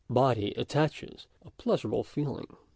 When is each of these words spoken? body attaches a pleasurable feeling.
body 0.09 0.51
attaches 0.55 1.27
a 1.45 1.51
pleasurable 1.51 2.03
feeling. 2.03 2.47